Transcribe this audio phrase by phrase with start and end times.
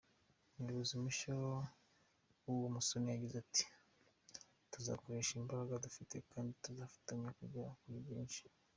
[0.57, 1.31] Umuyobozi mushya
[2.45, 8.41] wawo Musoni yagize ati“Tuzakoresha imbaraga dufite kandi tuzafatanya kugera kuri byinshi.